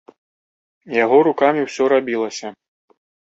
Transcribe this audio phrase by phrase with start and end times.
[1.03, 2.47] Яго рукамі ўсё рабілася.